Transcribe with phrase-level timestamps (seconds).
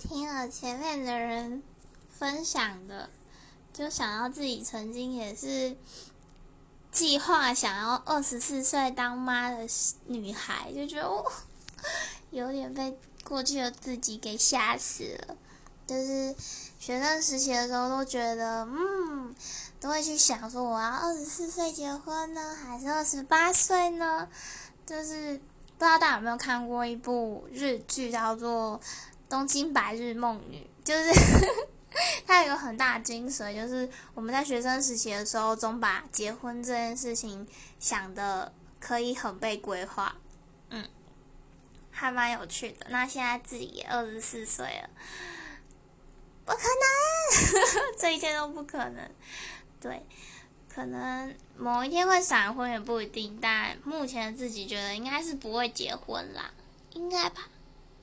[0.00, 1.62] 听了前面的人
[2.08, 3.10] 分享的，
[3.70, 5.76] 就想到自己曾经也是
[6.90, 9.66] 计划想要二十四岁当妈的
[10.06, 11.22] 女孩，就觉得哦，
[12.30, 15.36] 有点被过去的自己给吓死了。
[15.86, 16.34] 就是
[16.78, 19.34] 学生时期的时候，都觉得嗯，
[19.78, 24.26] 都会去想说，我要二十四岁结婚呢，还是二十八岁呢？
[24.86, 25.36] 就是
[25.78, 28.80] 不知道大家有没有看过一部日剧，叫做
[29.30, 31.10] 《东京白日梦女》， 就是
[32.26, 37.46] 它有个很大的精髓，就是我们在学生时期的时候，总把结婚这件事情
[37.78, 40.16] 想的可以很被规划，
[40.68, 40.86] 嗯，
[41.90, 42.86] 还蛮有趣的。
[42.90, 44.90] 那现在自己也二十四岁了。
[46.44, 49.08] 不可能， 这一切都不可能。
[49.80, 50.04] 对，
[50.68, 56.50] 可能某一天会闪婚也不一定，但目前自己觉得应该是不会结婚啦，
[56.94, 57.48] 应该吧。